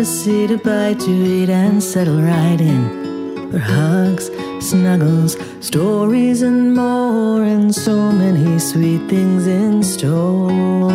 a 0.00 0.04
seat, 0.04 0.50
a 0.50 0.56
bite 0.56 0.98
to 0.98 1.10
eat, 1.10 1.50
and 1.50 1.82
settle 1.82 2.22
right 2.22 2.58
in. 2.58 3.50
For 3.50 3.58
hugs, 3.58 4.30
snuggles, 4.66 5.36
stories, 5.60 6.40
and 6.40 6.74
more, 6.74 7.42
and 7.42 7.74
so 7.74 8.10
many 8.10 8.58
sweet 8.58 9.06
things 9.10 9.46
in 9.46 9.82
store. 9.82 10.88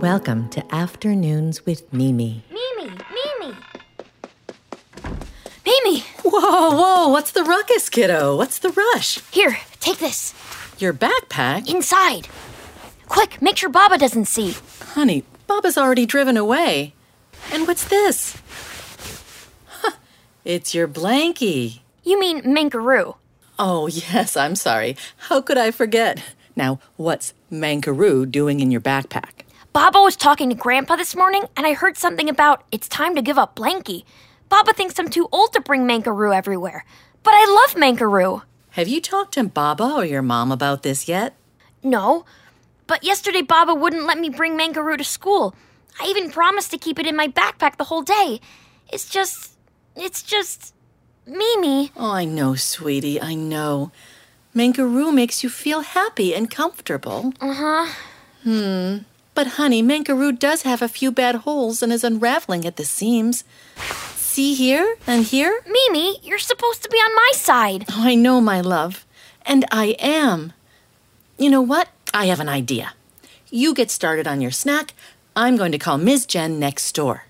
Welcome 0.00 0.48
to 0.50 0.74
Afternoons 0.74 1.66
with 1.66 1.92
Mimi. 1.92 2.42
Mimi, 2.50 2.90
Mimi. 3.16 3.56
Mimi, 5.66 6.00
Whoa, 6.24 6.70
whoa, 6.70 7.08
what's 7.08 7.32
the 7.32 7.44
ruckus, 7.44 7.90
kiddo? 7.90 8.36
What's 8.36 8.58
the 8.60 8.70
rush? 8.70 9.20
here, 9.30 9.58
take 9.82 9.98
this. 9.98 10.34
Your 10.78 10.92
backpack? 10.94 11.68
Inside. 11.68 12.28
Quick, 13.08 13.42
make 13.42 13.56
sure 13.56 13.68
Baba 13.68 13.98
doesn't 13.98 14.26
see. 14.26 14.54
Honey, 14.94 15.24
Baba's 15.46 15.76
already 15.76 16.06
driven 16.06 16.36
away. 16.36 16.94
And 17.52 17.66
what's 17.66 17.84
this? 17.84 18.40
Huh, 19.68 19.96
it's 20.44 20.74
your 20.74 20.88
blankie. 20.88 21.80
You 22.04 22.18
mean 22.18 22.42
Mankaroo. 22.42 23.16
Oh, 23.58 23.86
yes, 23.86 24.36
I'm 24.36 24.56
sorry. 24.56 24.96
How 25.28 25.40
could 25.42 25.58
I 25.58 25.70
forget? 25.70 26.22
Now, 26.56 26.80
what's 26.96 27.34
Mankaroo 27.50 28.30
doing 28.30 28.60
in 28.60 28.70
your 28.70 28.80
backpack? 28.80 29.44
Baba 29.72 30.00
was 30.00 30.16
talking 30.16 30.48
to 30.50 30.54
Grandpa 30.54 30.96
this 30.96 31.16
morning, 31.16 31.44
and 31.56 31.66
I 31.66 31.72
heard 31.72 31.96
something 31.96 32.28
about 32.28 32.64
it's 32.72 32.88
time 32.88 33.14
to 33.14 33.22
give 33.22 33.38
up 33.38 33.56
Blanky. 33.56 34.04
Baba 34.48 34.72
thinks 34.72 34.98
I'm 34.98 35.08
too 35.08 35.28
old 35.32 35.52
to 35.54 35.60
bring 35.60 35.86
Mankaroo 35.86 36.34
everywhere. 36.34 36.84
But 37.22 37.32
I 37.34 37.46
love 37.46 37.80
Mankaroo. 37.80 38.42
Have 38.72 38.88
you 38.88 39.02
talked 39.02 39.34
to 39.34 39.44
Baba 39.44 39.84
or 39.84 40.04
your 40.04 40.22
mom 40.22 40.50
about 40.50 40.82
this 40.82 41.06
yet? 41.06 41.34
No. 41.82 42.24
But 42.86 43.04
yesterday 43.04 43.42
Baba 43.42 43.74
wouldn't 43.74 44.06
let 44.06 44.18
me 44.18 44.30
bring 44.30 44.56
Mankaroo 44.58 44.96
to 44.96 45.04
school. 45.04 45.54
I 46.00 46.06
even 46.06 46.30
promised 46.30 46.70
to 46.70 46.78
keep 46.78 46.98
it 46.98 47.06
in 47.06 47.14
my 47.14 47.28
backpack 47.28 47.76
the 47.76 47.84
whole 47.84 48.00
day. 48.00 48.40
It's 48.90 49.08
just. 49.08 49.52
It's 49.94 50.22
just. 50.22 50.74
Mimi. 51.26 51.92
Oh, 51.96 52.12
I 52.12 52.24
know, 52.24 52.54
sweetie, 52.54 53.20
I 53.20 53.34
know. 53.34 53.92
Mankaroo 54.56 55.12
makes 55.12 55.44
you 55.44 55.50
feel 55.50 55.82
happy 55.82 56.34
and 56.34 56.50
comfortable. 56.50 57.34
Uh 57.40 57.52
huh. 57.52 57.92
Hmm. 58.42 58.96
But, 59.34 59.46
honey, 59.58 59.82
Mankaroo 59.82 60.38
does 60.38 60.62
have 60.62 60.82
a 60.82 60.88
few 60.88 61.12
bad 61.12 61.36
holes 61.36 61.82
and 61.82 61.92
is 61.92 62.04
unraveling 62.04 62.66
at 62.66 62.76
the 62.76 62.84
seams. 62.84 63.44
See 64.32 64.54
here 64.54 64.96
and 65.06 65.26
here? 65.26 65.60
Mimi, 65.66 66.18
you're 66.22 66.38
supposed 66.38 66.82
to 66.82 66.88
be 66.88 66.96
on 66.96 67.14
my 67.14 67.30
side. 67.34 67.84
Oh, 67.90 68.02
I 68.02 68.14
know, 68.14 68.40
my 68.40 68.62
love. 68.62 69.04
And 69.44 69.66
I 69.70 69.94
am. 69.98 70.54
You 71.36 71.50
know 71.50 71.60
what? 71.60 71.90
I 72.14 72.24
have 72.28 72.40
an 72.40 72.48
idea. 72.48 72.94
You 73.50 73.74
get 73.74 73.90
started 73.90 74.26
on 74.26 74.40
your 74.40 74.50
snack. 74.50 74.94
I'm 75.36 75.58
going 75.58 75.70
to 75.72 75.78
call 75.78 75.98
Ms. 75.98 76.24
Jen 76.24 76.58
next 76.58 76.94
door. 76.94 77.24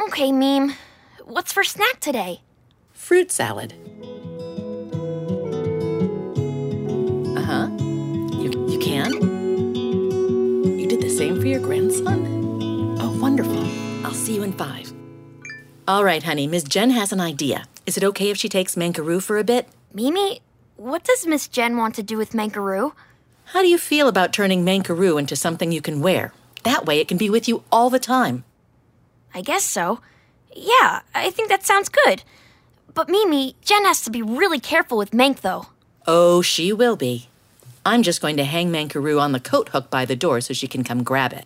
Okay, 0.00 0.30
Mimi. 0.30 0.74
What's 1.24 1.50
for 1.52 1.64
snack 1.64 1.98
today? 1.98 2.42
Fruit 2.92 3.32
salad. 3.32 3.72
Uh 7.36 7.42
huh. 7.42 7.68
You, 8.38 8.68
you 8.68 8.78
can? 8.78 9.12
You 10.78 10.86
did 10.86 11.00
the 11.02 11.10
same 11.10 11.40
for 11.40 11.48
your 11.48 11.58
grandson? 11.58 12.96
Oh, 13.00 13.18
wonderful. 13.20 13.66
I'll 14.06 14.14
see 14.14 14.36
you 14.36 14.44
in 14.44 14.52
five. 14.52 14.92
All 15.88 16.02
right, 16.02 16.22
honey, 16.24 16.48
Miss 16.48 16.64
Jen 16.64 16.90
has 16.90 17.12
an 17.12 17.20
idea. 17.20 17.66
Is 17.86 17.96
it 17.96 18.02
okay 18.02 18.30
if 18.30 18.36
she 18.36 18.48
takes 18.48 18.74
Mankaroo 18.74 19.22
for 19.22 19.38
a 19.38 19.44
bit? 19.44 19.68
Mimi, 19.94 20.40
what 20.76 21.04
does 21.04 21.28
Miss 21.28 21.46
Jen 21.46 21.76
want 21.76 21.94
to 21.94 22.02
do 22.02 22.16
with 22.16 22.32
Mankaroo? 22.32 22.92
How 23.52 23.62
do 23.62 23.68
you 23.68 23.78
feel 23.78 24.08
about 24.08 24.32
turning 24.32 24.64
Mankaroo 24.64 25.16
into 25.16 25.36
something 25.36 25.70
you 25.70 25.80
can 25.80 26.00
wear? 26.00 26.32
That 26.64 26.86
way 26.86 26.98
it 26.98 27.06
can 27.06 27.18
be 27.18 27.30
with 27.30 27.46
you 27.46 27.62
all 27.70 27.88
the 27.88 28.00
time. 28.00 28.42
I 29.32 29.42
guess 29.42 29.62
so. 29.62 30.00
Yeah, 30.52 31.02
I 31.14 31.30
think 31.30 31.50
that 31.50 31.64
sounds 31.64 31.88
good. 31.88 32.24
But 32.92 33.08
Mimi, 33.08 33.54
Jen 33.62 33.84
has 33.84 34.00
to 34.02 34.10
be 34.10 34.22
really 34.22 34.58
careful 34.58 34.98
with 34.98 35.12
Mank, 35.12 35.42
though. 35.42 35.66
Oh, 36.04 36.42
she 36.42 36.72
will 36.72 36.96
be. 36.96 37.28
I'm 37.84 38.02
just 38.02 38.20
going 38.20 38.36
to 38.38 38.44
hang 38.44 38.72
Mankaroo 38.72 39.20
on 39.20 39.30
the 39.30 39.38
coat 39.38 39.68
hook 39.68 39.88
by 39.88 40.04
the 40.04 40.16
door 40.16 40.40
so 40.40 40.52
she 40.52 40.66
can 40.66 40.82
come 40.82 41.04
grab 41.04 41.32
it. 41.32 41.44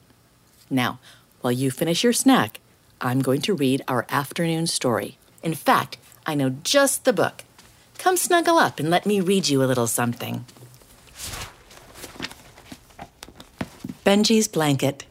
Now, 0.71 0.99
while 1.43 1.53
you 1.53 1.71
finish 1.71 2.03
your 2.03 2.15
snack, 2.15 2.61
I'm 3.01 3.21
going 3.21 3.41
to 3.43 3.55
read 3.55 3.83
our 3.89 4.07
afternoon 4.11 4.67
story. 4.67 5.19
In 5.43 5.55
fact, 5.55 5.97
I 6.27 6.35
know 6.35 6.51
just 6.63 7.05
the 7.05 7.13
book. 7.13 7.45
Come 7.99 8.17
snuggle 8.17 8.59
up 8.59 8.79
and 8.79 8.91
let 8.91 9.07
me 9.07 9.21
read 9.21 9.49
you 9.49 9.63
a 9.63 9.67
little 9.67 9.87
something. 9.87 10.45
Benji's 14.05 14.49
Blanket, 14.49 15.05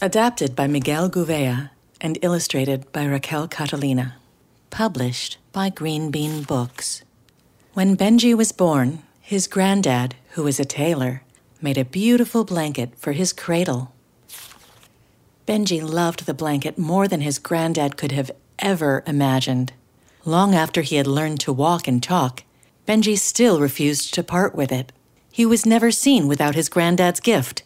adapted 0.00 0.56
by 0.56 0.66
Miguel 0.66 1.10
Gouveia 1.10 1.70
and 2.00 2.18
illustrated 2.22 2.90
by 2.92 3.04
Raquel 3.04 3.46
Catalina, 3.46 4.16
published 4.70 5.38
by 5.52 5.68
Green 5.68 6.10
Bean 6.10 6.42
Books. 6.42 7.02
When 7.74 7.96
Benji 7.96 8.34
was 8.36 8.52
born, 8.52 9.02
his 9.20 9.46
granddad, 9.46 10.14
who 10.30 10.42
was 10.42 10.58
a 10.58 10.64
tailor, 10.64 11.22
made 11.60 11.78
a 11.78 11.84
beautiful 11.84 12.44
blanket 12.44 12.90
for 12.96 13.12
his 13.12 13.32
cradle. 13.32 13.92
Benji 15.46 15.82
loved 15.82 16.26
the 16.26 16.34
blanket 16.34 16.78
more 16.78 17.08
than 17.08 17.20
his 17.20 17.38
granddad 17.38 17.96
could 17.96 18.12
have 18.12 18.30
ever 18.58 19.02
imagined. 19.06 19.72
Long 20.24 20.54
after 20.54 20.82
he 20.82 20.96
had 20.96 21.06
learned 21.06 21.40
to 21.40 21.52
walk 21.52 21.88
and 21.88 22.02
talk, 22.02 22.44
Benji 22.86 23.18
still 23.18 23.60
refused 23.60 24.14
to 24.14 24.22
part 24.22 24.54
with 24.54 24.70
it. 24.70 24.92
He 25.30 25.44
was 25.44 25.66
never 25.66 25.90
seen 25.90 26.28
without 26.28 26.54
his 26.54 26.68
granddad's 26.68 27.20
gift. 27.20 27.64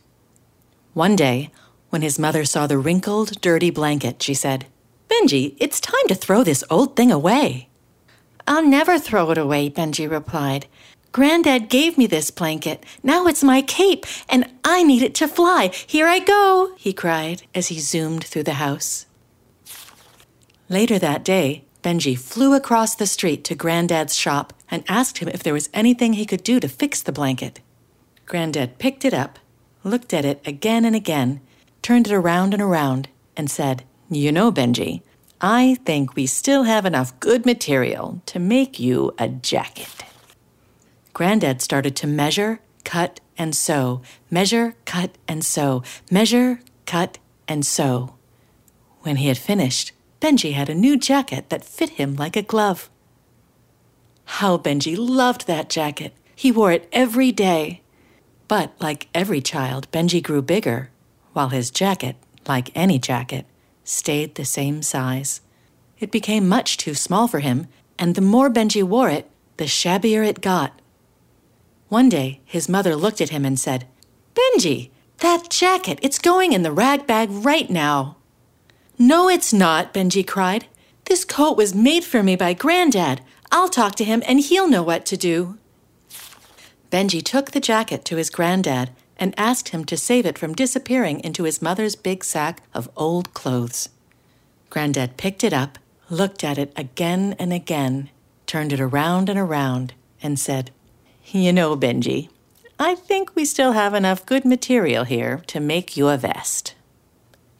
One 0.94 1.16
day, 1.16 1.50
when 1.90 2.02
his 2.02 2.18
mother 2.18 2.44
saw 2.44 2.66
the 2.66 2.78
wrinkled, 2.78 3.40
dirty 3.40 3.70
blanket, 3.70 4.22
she 4.22 4.34
said, 4.34 4.66
Benji, 5.08 5.54
it's 5.58 5.80
time 5.80 6.06
to 6.08 6.14
throw 6.14 6.42
this 6.42 6.64
old 6.70 6.96
thing 6.96 7.12
away. 7.12 7.68
I'll 8.48 8.64
never 8.64 8.98
throw 8.98 9.30
it 9.30 9.38
away, 9.38 9.68
Benji 9.68 10.10
replied. 10.10 10.66
Granddad 11.16 11.70
gave 11.70 11.96
me 11.96 12.06
this 12.06 12.30
blanket. 12.30 12.84
Now 13.02 13.26
it's 13.26 13.42
my 13.42 13.62
cape, 13.62 14.04
and 14.28 14.52
I 14.62 14.82
need 14.82 15.02
it 15.02 15.14
to 15.14 15.26
fly. 15.26 15.70
Here 15.86 16.06
I 16.06 16.18
go, 16.18 16.74
he 16.76 16.92
cried 16.92 17.40
as 17.54 17.68
he 17.68 17.80
zoomed 17.80 18.22
through 18.22 18.42
the 18.42 18.60
house. 18.60 19.06
Later 20.68 20.98
that 20.98 21.24
day, 21.24 21.64
Benji 21.82 22.18
flew 22.18 22.52
across 22.52 22.94
the 22.94 23.06
street 23.06 23.44
to 23.44 23.54
Granddad's 23.54 24.14
shop 24.14 24.52
and 24.70 24.84
asked 24.88 25.16
him 25.16 25.28
if 25.28 25.42
there 25.42 25.54
was 25.54 25.70
anything 25.72 26.12
he 26.12 26.26
could 26.26 26.42
do 26.42 26.60
to 26.60 26.68
fix 26.68 27.00
the 27.00 27.12
blanket. 27.12 27.60
Granddad 28.26 28.76
picked 28.76 29.02
it 29.02 29.14
up, 29.14 29.38
looked 29.84 30.12
at 30.12 30.26
it 30.26 30.42
again 30.46 30.84
and 30.84 30.94
again, 30.94 31.40
turned 31.80 32.08
it 32.08 32.12
around 32.12 32.52
and 32.52 32.62
around, 32.62 33.08
and 33.38 33.50
said, 33.50 33.84
You 34.10 34.32
know, 34.32 34.52
Benji, 34.52 35.00
I 35.40 35.78
think 35.86 36.14
we 36.14 36.26
still 36.26 36.64
have 36.64 36.84
enough 36.84 37.18
good 37.20 37.46
material 37.46 38.20
to 38.26 38.38
make 38.38 38.78
you 38.78 39.14
a 39.18 39.28
jacket. 39.28 40.05
Granddad 41.16 41.62
started 41.62 41.96
to 41.96 42.06
measure, 42.06 42.60
cut, 42.84 43.20
and 43.38 43.56
sew, 43.56 44.02
measure, 44.30 44.74
cut, 44.84 45.16
and 45.26 45.42
sew, 45.42 45.82
measure, 46.10 46.60
cut, 46.84 47.16
and 47.48 47.64
sew. 47.64 48.16
When 49.00 49.16
he 49.16 49.28
had 49.28 49.38
finished, 49.38 49.92
Benji 50.20 50.52
had 50.52 50.68
a 50.68 50.74
new 50.74 50.98
jacket 50.98 51.48
that 51.48 51.64
fit 51.64 51.88
him 51.96 52.16
like 52.16 52.36
a 52.36 52.42
glove. 52.42 52.90
How 54.26 54.58
Benji 54.58 54.94
loved 54.94 55.46
that 55.46 55.70
jacket! 55.70 56.12
He 56.34 56.52
wore 56.52 56.70
it 56.70 56.86
every 56.92 57.32
day. 57.32 57.80
But 58.46 58.74
like 58.78 59.08
every 59.14 59.40
child, 59.40 59.90
Benji 59.90 60.22
grew 60.22 60.42
bigger, 60.42 60.90
while 61.32 61.48
his 61.48 61.70
jacket, 61.70 62.16
like 62.46 62.70
any 62.74 62.98
jacket, 62.98 63.46
stayed 63.84 64.34
the 64.34 64.44
same 64.44 64.82
size. 64.82 65.40
It 65.98 66.12
became 66.12 66.46
much 66.46 66.76
too 66.76 66.92
small 66.92 67.26
for 67.26 67.40
him, 67.40 67.68
and 67.98 68.14
the 68.14 68.20
more 68.20 68.50
Benji 68.50 68.82
wore 68.82 69.08
it, 69.08 69.30
the 69.56 69.64
shabbier 69.64 70.22
it 70.22 70.42
got. 70.42 70.78
One 71.88 72.08
day, 72.08 72.40
his 72.44 72.68
mother 72.68 72.96
looked 72.96 73.20
at 73.20 73.30
him 73.30 73.44
and 73.44 73.58
said, 73.58 73.86
Benji, 74.34 74.90
that 75.18 75.48
jacket, 75.50 75.98
it's 76.02 76.18
going 76.18 76.52
in 76.52 76.62
the 76.62 76.72
rag 76.72 77.06
bag 77.06 77.28
right 77.30 77.70
now. 77.70 78.16
No, 78.98 79.28
it's 79.28 79.52
not, 79.52 79.94
Benji 79.94 80.26
cried. 80.26 80.66
This 81.04 81.24
coat 81.24 81.56
was 81.56 81.74
made 81.74 82.04
for 82.04 82.22
me 82.22 82.34
by 82.34 82.54
Granddad. 82.54 83.20
I'll 83.52 83.68
talk 83.68 83.94
to 83.96 84.04
him 84.04 84.22
and 84.26 84.40
he'll 84.40 84.68
know 84.68 84.82
what 84.82 85.06
to 85.06 85.16
do. 85.16 85.58
Benji 86.90 87.22
took 87.22 87.52
the 87.52 87.60
jacket 87.60 88.04
to 88.06 88.16
his 88.16 88.30
granddad 88.30 88.90
and 89.18 89.34
asked 89.38 89.70
him 89.70 89.84
to 89.84 89.96
save 89.96 90.26
it 90.26 90.38
from 90.38 90.54
disappearing 90.54 91.20
into 91.20 91.44
his 91.44 91.62
mother's 91.62 91.96
big 91.96 92.24
sack 92.24 92.62
of 92.74 92.90
old 92.96 93.32
clothes. 93.34 93.88
Granddad 94.70 95.16
picked 95.16 95.44
it 95.44 95.52
up, 95.52 95.78
looked 96.10 96.44
at 96.44 96.58
it 96.58 96.72
again 96.76 97.34
and 97.38 97.52
again, 97.52 98.10
turned 98.46 98.72
it 98.72 98.80
around 98.80 99.28
and 99.28 99.38
around, 99.38 99.94
and 100.22 100.38
said, 100.38 100.70
You 101.28 101.52
know, 101.52 101.76
Benji, 101.76 102.28
I 102.78 102.94
think 102.94 103.34
we 103.34 103.44
still 103.44 103.72
have 103.72 103.94
enough 103.94 104.24
good 104.24 104.44
material 104.44 105.02
here 105.02 105.42
to 105.48 105.58
make 105.58 105.96
you 105.96 106.06
a 106.08 106.16
vest. 106.16 106.76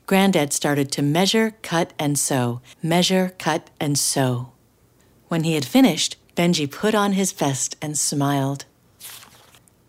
Granddad 0.06 0.52
started 0.52 0.92
to 0.92 1.02
measure, 1.02 1.56
cut, 1.62 1.92
and 1.98 2.16
sew, 2.16 2.60
measure, 2.80 3.34
cut, 3.38 3.70
and 3.80 3.98
sew. 3.98 4.52
When 5.26 5.42
he 5.42 5.54
had 5.54 5.64
finished, 5.64 6.16
Benji 6.36 6.70
put 6.70 6.94
on 6.94 7.14
his 7.14 7.32
vest 7.32 7.76
and 7.82 7.98
smiled. 7.98 8.66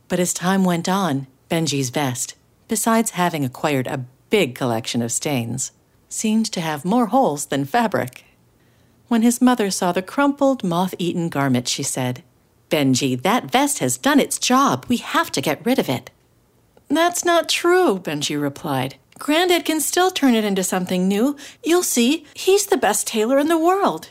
But 0.08 0.20
as 0.20 0.34
time 0.34 0.64
went 0.64 0.90
on, 0.90 1.28
Benji's 1.48 1.92
vest, 1.92 2.34
besides 2.68 3.12
having 3.12 3.46
acquired 3.46 3.86
a 3.86 4.06
big 4.32 4.56
collection 4.56 5.04
of 5.04 5.12
stains, 5.12 5.72
seemed 6.10 6.52
to 6.52 6.62
have 6.62 6.84
more 6.84 7.08
holes 7.08 7.46
than 7.46 7.66
fabric. 7.66 8.26
When 9.08 9.22
his 9.22 9.40
mother 9.40 9.70
saw 9.70 9.92
the 9.92 10.02
crumpled, 10.02 10.64
moth 10.64 10.96
eaten 10.98 11.30
garment, 11.30 11.68
she 11.68 11.84
said, 11.84 12.24
Benji, 12.70 13.22
that 13.22 13.52
vest 13.52 13.80
has 13.80 13.98
done 13.98 14.20
its 14.20 14.38
job. 14.38 14.86
We 14.88 14.98
have 14.98 15.32
to 15.32 15.42
get 15.42 15.66
rid 15.66 15.80
of 15.80 15.90
it. 15.90 16.12
That's 16.90 17.24
not 17.24 17.50
true, 17.50 18.00
Benji 18.00 18.40
replied. 18.42 18.96
Grandad 19.20 19.66
can 19.66 19.82
still 19.82 20.12
turn 20.12 20.36
it 20.36 20.46
into 20.46 20.64
something 20.64 21.08
new. 21.08 21.36
You'll 21.64 21.84
see, 21.84 22.26
he's 22.34 22.68
the 22.68 22.78
best 22.78 23.08
tailor 23.08 23.40
in 23.40 23.48
the 23.48 23.58
world. 23.58 24.10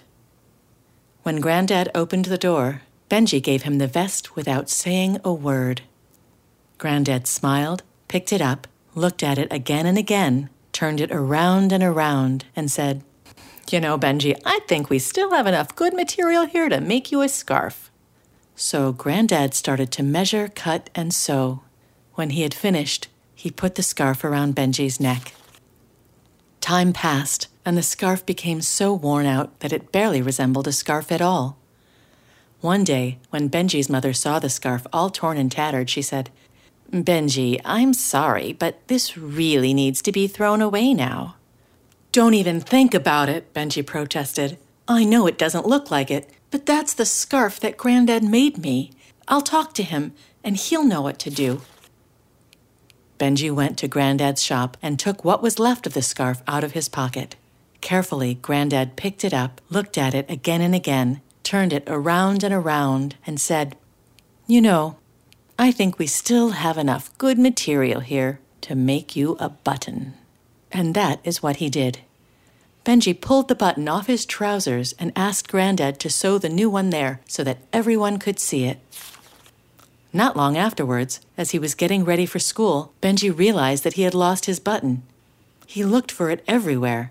When 1.23 1.41
Grandad 1.41 1.91
opened 1.95 2.27
the 2.27 2.39
door, 2.39 2.83
Benji 3.09 3.43
gave 3.43 3.63
him 3.63 3.79
the 3.79 3.87
vest 3.87 4.37
without 4.37 4.69
saying 4.69 5.21
a 5.25 5.33
word. 5.33 5.83
Grandad 6.79 7.27
smiled, 7.27 7.83
picked 8.09 8.33
it 8.33 8.43
up, 8.43 8.67
looked 8.95 9.23
at 9.23 9.39
it 9.39 9.53
again 9.53 9.87
and 9.87 9.97
again, 9.97 10.51
turned 10.73 11.01
it 11.01 11.13
around 11.13 11.73
and 11.73 11.83
around, 11.83 12.45
and 12.55 12.71
said, 12.71 13.03
You 13.71 13.81
know, 13.81 13.97
Benji, 13.97 14.39
I 14.45 14.61
think 14.67 14.91
we 14.91 14.99
still 14.99 15.31
have 15.31 15.47
enough 15.47 15.77
good 15.77 15.95
material 15.95 16.47
here 16.47 16.69
to 16.69 16.81
make 16.81 17.13
you 17.13 17.23
a 17.23 17.29
scarf. 17.29 17.91
So 18.59 18.91
Grandad 18.91 19.53
started 19.53 19.93
to 19.93 20.03
measure, 20.03 20.49
cut, 20.49 20.89
and 20.95 21.13
sew. 21.13 21.61
When 22.15 22.31
he 22.31 22.41
had 22.41 22.55
finished, 22.55 23.09
he 23.35 23.51
put 23.51 23.75
the 23.75 23.83
scarf 23.83 24.25
around 24.25 24.57
Benji's 24.57 24.99
neck. 24.99 25.35
Time 26.63 26.95
passed, 26.95 27.49
and 27.67 27.77
the 27.77 27.83
scarf 27.83 28.25
became 28.25 28.63
so 28.63 28.95
worn 28.95 29.27
out 29.27 29.61
that 29.61 29.75
it 29.75 29.93
barely 29.93 30.23
resembled 30.23 30.67
a 30.67 30.73
scarf 30.73 31.13
at 31.13 31.21
all. 31.21 31.59
One 32.63 32.83
day, 32.83 33.19
when 33.29 33.51
Benji's 33.51 33.91
mother 33.91 34.15
saw 34.15 34.39
the 34.39 34.49
scarf 34.49 34.87
all 34.91 35.11
torn 35.11 35.37
and 35.37 35.53
tattered, 35.53 35.91
she 35.91 36.01
said, 36.01 36.31
Benji, 36.91 37.61
I'm 37.63 37.93
sorry, 37.93 38.55
but 38.55 38.89
this 38.89 39.19
really 39.19 39.75
needs 39.75 40.01
to 40.01 40.13
be 40.13 40.27
thrown 40.27 40.63
away 40.63 40.95
now. 40.95 41.37
Don't 42.11 42.33
even 42.33 42.63
think 42.63 42.95
about 42.95 43.29
it, 43.29 43.53
Benji 43.53 43.85
protested. 43.85 44.57
I 44.89 45.05
know 45.05 45.27
it 45.27 45.37
doesn't 45.37 45.67
look 45.67 45.91
like 45.91 46.11
it, 46.11 46.31
but 46.51 46.67
that's 46.67 46.95
the 46.95 47.07
scarf 47.07 47.61
that 47.61 47.77
Grandad 47.77 48.23
made 48.23 48.59
me. 48.59 48.93
I'll 49.29 49.43
talk 49.43 49.75
to 49.75 49.83
him, 49.83 50.15
and 50.45 50.57
he'll 50.57 50.85
know 50.85 51.03
what 51.03 51.19
to 51.21 51.31
do. 51.31 51.63
Benji 53.19 53.51
went 53.51 53.79
to 53.79 53.89
Grandad's 53.89 54.43
shop 54.43 54.77
and 54.83 54.99
took 54.99 55.25
what 55.25 55.43
was 55.43 55.59
left 55.59 55.87
of 55.87 55.95
the 55.95 56.03
scarf 56.03 56.43
out 56.47 56.65
of 56.65 56.73
his 56.73 56.89
pocket. 56.89 57.37
Carefully, 57.81 58.35
Grandad 58.35 58.97
picked 58.97 59.25
it 59.25 59.33
up, 59.33 59.61
looked 59.71 59.97
at 59.97 60.15
it 60.15 60.31
again 60.31 60.61
and 60.61 60.75
again, 60.75 61.21
turned 61.43 61.73
it 61.73 61.85
around 61.87 62.43
and 62.43 62.53
around, 62.53 63.17
and 63.27 63.41
said, 63.41 63.77
You 64.47 64.61
know, 64.61 64.99
I 65.59 65.73
think 65.73 65.99
we 65.99 66.07
still 66.07 66.51
have 66.51 66.77
enough 66.77 67.17
good 67.17 67.39
material 67.39 68.01
here 68.01 68.41
to 68.63 68.75
make 68.75 69.17
you 69.17 69.37
a 69.41 69.49
button. 69.49 70.15
And 70.71 70.95
that 70.95 71.21
is 71.25 71.43
what 71.43 71.57
he 71.57 71.71
did. 71.71 72.01
Benji 72.87 73.21
pulled 73.21 73.49
the 73.49 73.57
button 73.57 73.89
off 73.89 74.07
his 74.07 74.25
trousers 74.25 74.95
and 74.97 75.13
asked 75.17 75.49
Grandad 75.49 75.99
to 75.99 76.09
sew 76.09 76.39
the 76.39 76.49
new 76.49 76.71
one 76.71 76.91
there 76.91 77.21
so 77.27 77.43
that 77.43 77.59
everyone 77.73 78.21
could 78.21 78.39
see 78.39 78.65
it. 78.65 78.79
Not 80.13 80.37
long 80.37 80.57
afterwards, 80.57 81.19
as 81.37 81.51
he 81.51 81.59
was 81.59 81.75
getting 81.75 82.05
ready 82.05 82.27
for 82.27 82.39
school, 82.39 82.93
Benji 83.03 83.37
realized 83.37 83.83
that 83.83 83.95
he 83.95 84.03
had 84.03 84.15
lost 84.15 84.47
his 84.47 84.61
button. 84.61 85.03
He 85.67 85.83
looked 85.83 86.13
for 86.13 86.31
it 86.31 86.45
everywhere 86.47 87.11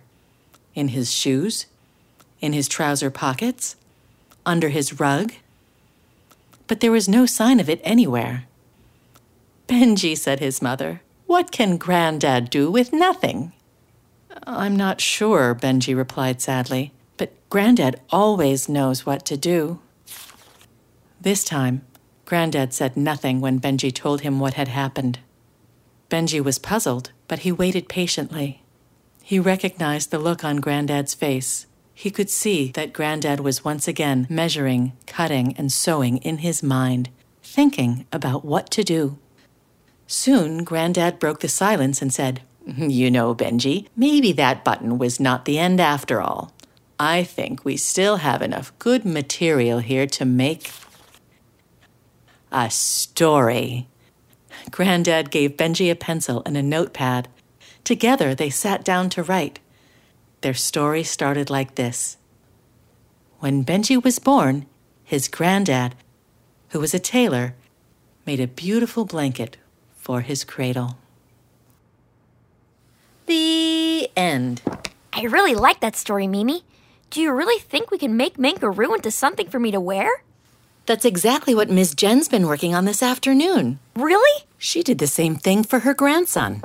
in 0.76 0.88
his 0.88 1.12
shoes, 1.12 1.66
in 2.40 2.54
his 2.54 2.70
trouser 2.70 3.12
pockets, 3.12 3.76
under 4.46 4.70
his 4.70 4.98
rug. 4.98 5.34
But 6.68 6.80
there 6.80 6.92
was 6.94 7.10
no 7.10 7.26
sign 7.26 7.60
of 7.60 7.70
it 7.70 7.82
anywhere. 7.84 8.46
Benji, 9.68 10.18
said 10.18 10.40
his 10.40 10.62
mother, 10.62 11.02
what 11.28 11.52
can 11.52 11.76
Grandad 11.76 12.50
do 12.50 12.72
with 12.72 12.94
nothing? 12.94 13.52
I'm 14.44 14.76
not 14.76 15.02
sure, 15.02 15.56
Benji 15.56 15.96
replied 15.96 16.42
sadly, 16.42 16.92
but 17.18 17.34
Grandad 17.50 18.02
always 18.10 18.68
knows 18.68 19.06
what 19.06 19.26
to 19.26 19.38
do. 19.38 19.80
This 21.20 21.44
time, 21.44 21.84
Grandad 22.26 22.74
said 22.74 22.98
nothing 22.98 23.40
when 23.40 23.62
Benji 23.62 23.94
told 23.94 24.22
him 24.22 24.40
what 24.40 24.56
had 24.56 24.68
happened. 24.68 25.20
Benji 26.10 26.44
was 26.44 26.60
puzzled, 26.60 27.12
but 27.28 27.40
he 27.40 27.52
waited 27.52 27.90
patiently. 27.90 28.62
He 29.24 29.40
recognized 29.40 30.12
the 30.12 30.20
look 30.20 30.44
on 30.44 30.58
Grandad's 30.58 31.14
face. 31.14 31.66
He 31.94 32.12
could 32.12 32.30
see 32.30 32.72
that 32.74 32.94
Grandad 32.94 33.40
was 33.40 33.64
once 33.64 33.88
again 33.88 34.28
measuring, 34.30 34.94
cutting, 35.08 35.56
and 35.58 35.72
sewing 35.72 36.18
in 36.18 36.40
his 36.40 36.62
mind, 36.62 37.10
thinking 37.42 38.06
about 38.12 38.44
what 38.44 38.70
to 38.72 38.84
do. 38.84 39.18
Soon, 40.08 40.64
Grandad 40.64 41.20
broke 41.20 41.40
the 41.40 41.48
silence 41.48 42.02
and 42.02 42.14
said, 42.14 42.42
You 42.78 43.12
know, 43.12 43.36
Benji, 43.36 43.88
maybe 43.96 44.32
that 44.34 44.64
button 44.64 44.98
was 44.98 45.20
not 45.20 45.46
the 45.46 45.60
end 45.60 45.80
after 45.80 46.20
all. 46.20 46.52
I 47.00 47.24
think 47.24 47.64
we 47.64 47.78
still 47.78 48.18
have 48.18 48.42
enough 48.42 48.78
good 48.80 49.06
material 49.06 49.80
here 49.80 50.08
to 50.08 50.26
make 50.26 50.72
a 52.52 52.70
story. 52.70 53.88
Granddad 54.72 55.30
gave 55.30 55.58
Benji 55.58 55.92
a 55.92 55.96
pencil 55.96 56.42
and 56.46 56.58
a 56.58 56.64
notepad. 56.64 57.28
Together, 57.84 58.34
they 58.34 58.50
sat 58.50 58.84
down 58.84 59.10
to 59.12 59.24
write. 59.24 59.60
Their 60.42 60.54
story 60.54 61.04
started 61.04 61.50
like 61.50 61.76
this 61.76 62.18
When 63.40 63.66
Benji 63.66 64.02
was 64.02 64.20
born, 64.20 64.66
his 65.04 65.28
granddad, 65.28 65.96
who 66.70 66.80
was 66.80 66.94
a 66.94 67.00
tailor, 67.00 67.56
made 68.26 68.40
a 68.40 68.48
beautiful 68.48 69.06
blanket 69.06 69.58
for 69.98 70.22
his 70.22 70.44
cradle. 70.44 70.98
End. 74.16 74.62
I 75.14 75.24
really 75.24 75.56
like 75.56 75.80
that 75.82 75.96
story, 75.96 76.28
Mimi. 76.28 76.64
Do 77.10 77.22
you 77.22 77.32
really 77.34 77.60
think 77.60 77.92
we 77.92 77.98
can 77.98 78.18
make 78.18 78.38
Mankaroo 78.38 78.96
into 78.96 79.12
something 79.12 79.50
for 79.50 79.60
me 79.60 79.72
to 79.72 79.80
wear? 79.80 80.10
That's 80.86 81.06
exactly 81.06 81.56
what 81.56 81.70
Miss 81.70 81.96
Jen's 81.96 82.28
been 82.28 82.48
working 82.48 82.76
on 82.76 82.86
this 82.86 83.02
afternoon. 83.02 83.80
Really? 83.96 84.46
She 84.58 84.84
did 84.84 85.00
the 85.00 85.08
same 85.08 85.36
thing 85.36 85.64
for 85.64 85.80
her 85.80 85.94
grandson. 85.94 86.64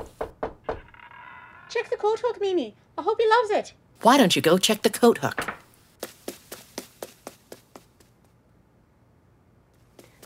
Check 1.68 1.90
the 1.90 1.96
coat 1.96 2.20
hook, 2.22 2.40
Mimi. 2.40 2.74
I 2.98 3.02
hope 3.02 3.18
he 3.20 3.28
loves 3.28 3.50
it. 3.50 3.72
Why 4.02 4.16
don't 4.16 4.34
you 4.34 4.42
go 4.42 4.58
check 4.58 4.82
the 4.82 4.90
coat 4.90 5.18
hook? 5.18 5.54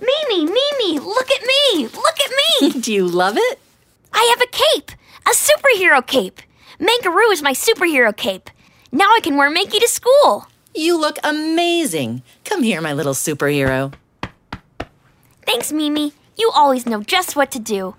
Mimi, 0.00 0.44
Mimi, 0.44 0.98
look 0.98 1.30
at 1.30 1.42
me! 1.42 1.86
Look 1.86 2.18
at 2.20 2.32
me! 2.60 2.70
Do 2.80 2.92
you 2.92 3.06
love 3.06 3.36
it? 3.36 3.58
I 4.12 4.34
have 4.36 4.40
a 4.40 4.50
cape! 4.50 4.90
A 5.26 5.30
superhero 5.30 6.04
cape! 6.06 6.40
Mankaroo 6.78 7.32
is 7.32 7.42
my 7.42 7.52
superhero 7.52 8.16
cape. 8.16 8.50
Now 8.92 9.08
I 9.14 9.20
can 9.22 9.36
wear 9.36 9.50
Mankey 9.50 9.80
to 9.80 9.88
school. 9.88 10.46
You 10.74 10.98
look 10.98 11.18
amazing. 11.22 12.22
Come 12.44 12.62
here, 12.62 12.80
my 12.80 12.92
little 12.92 13.14
superhero. 13.14 13.92
Thanks, 15.46 15.72
Mimi. 15.72 16.12
You 16.36 16.50
always 16.54 16.86
know 16.86 17.02
just 17.02 17.36
what 17.36 17.50
to 17.52 17.58
do. 17.58 17.94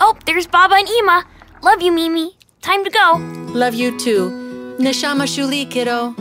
Oh, 0.00 0.16
there's 0.24 0.46
Baba 0.46 0.76
and 0.76 0.88
Ima. 0.88 1.26
Love 1.62 1.82
you, 1.82 1.92
Mimi. 1.92 2.36
Time 2.62 2.84
to 2.84 2.90
go. 2.90 3.16
Love 3.52 3.74
you 3.74 3.98
too. 3.98 4.30
Neshama 4.78 5.24
Shuli, 5.24 5.70
kiddo. 5.70 6.14